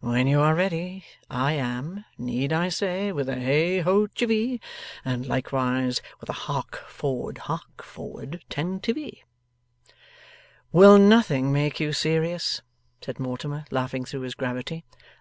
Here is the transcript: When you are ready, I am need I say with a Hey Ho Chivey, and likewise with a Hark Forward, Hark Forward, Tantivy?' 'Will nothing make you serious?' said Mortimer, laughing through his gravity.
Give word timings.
When 0.00 0.26
you 0.26 0.40
are 0.40 0.56
ready, 0.56 1.04
I 1.30 1.52
am 1.52 2.06
need 2.18 2.52
I 2.52 2.70
say 2.70 3.12
with 3.12 3.28
a 3.28 3.36
Hey 3.36 3.82
Ho 3.82 4.08
Chivey, 4.08 4.60
and 5.04 5.24
likewise 5.24 6.02
with 6.20 6.28
a 6.28 6.32
Hark 6.32 6.82
Forward, 6.88 7.38
Hark 7.38 7.84
Forward, 7.84 8.42
Tantivy?' 8.50 9.22
'Will 10.72 10.98
nothing 10.98 11.52
make 11.52 11.78
you 11.78 11.92
serious?' 11.92 12.62
said 13.00 13.20
Mortimer, 13.20 13.64
laughing 13.70 14.04
through 14.04 14.22
his 14.22 14.34
gravity. 14.34 14.84